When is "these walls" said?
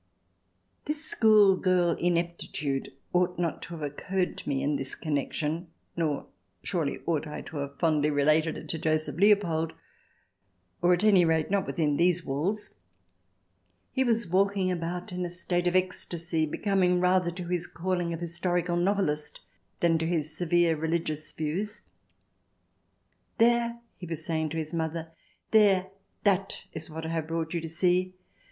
11.97-12.73